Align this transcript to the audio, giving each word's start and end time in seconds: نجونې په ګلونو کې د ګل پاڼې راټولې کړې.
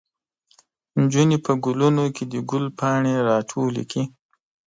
نجونې 0.99 1.37
په 1.45 1.51
ګلونو 1.63 2.03
کې 2.15 2.23
د 2.31 2.35
ګل 2.49 2.65
پاڼې 2.77 3.13
راټولې 3.29 3.83
کړې. 3.91 4.03